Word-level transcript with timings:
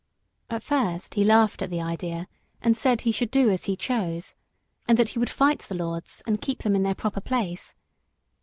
At 0.49 0.63
first 0.63 1.13
he 1.13 1.23
laughed 1.23 1.61
at 1.61 1.69
the 1.69 1.79
idea, 1.79 2.27
and 2.59 2.75
said 2.75 3.01
he 3.01 3.11
should 3.11 3.29
do 3.29 3.51
as 3.51 3.65
he 3.65 3.75
chose, 3.77 4.33
and 4.87 4.97
that 4.97 5.09
he 5.09 5.19
would 5.19 5.29
fight 5.29 5.59
the 5.59 5.75
lords 5.75 6.23
and 6.25 6.41
keep 6.41 6.63
them 6.63 6.75
in 6.75 6.81
their 6.81 6.95
proper 6.95 7.21
place. 7.21 7.75